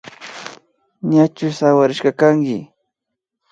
Ñachu 1.11 1.47
sawarishka 1.57 2.11
kanki 2.19 2.57